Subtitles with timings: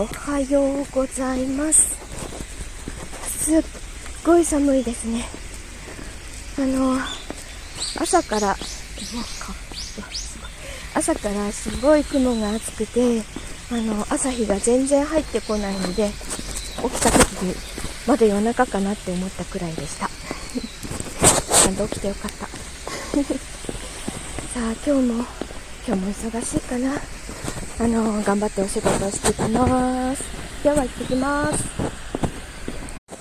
[0.00, 1.96] おはようございます。
[3.26, 3.62] すっ
[4.24, 5.24] ごい寒いですね。
[6.56, 6.96] あの
[8.00, 8.54] 朝から
[10.94, 13.24] 朝からすごい雲が厚くて
[13.72, 16.12] あの朝日が全然入ってこないので
[16.80, 17.56] 起きた時に
[18.06, 20.08] まだ夜中かなって思ったくらいでした。
[21.64, 22.46] ちゃんと起きてよかった。
[22.46, 22.52] さ
[24.58, 25.26] あ今日も
[25.88, 27.02] 今日も忙しいかな。
[27.80, 30.24] あの頑張ってお仕事してきます。
[30.64, 32.07] では行ってきます。